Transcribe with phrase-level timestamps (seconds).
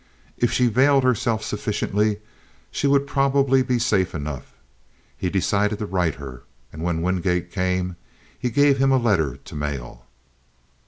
[0.35, 2.21] If she veiled herself sufficiently
[2.71, 4.55] she would probably be safe enough.
[5.15, 6.41] He decided to write her,
[6.73, 7.97] and when Wingate came
[8.39, 10.07] he gave him a letter to mail.